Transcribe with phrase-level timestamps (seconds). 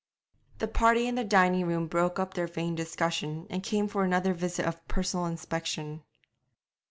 [0.57, 4.33] The party in the dining room broke up their vain discussion, and came for another
[4.33, 6.01] visit of personal inspection.